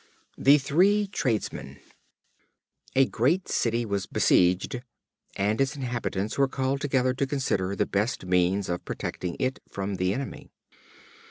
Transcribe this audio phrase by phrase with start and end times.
[0.35, 1.77] The Three Tradesmen.
[2.95, 4.81] A great city was besieged,
[5.35, 9.97] and its inhabitants were called together to consider the best means of protecting it from
[9.97, 10.49] the enemy.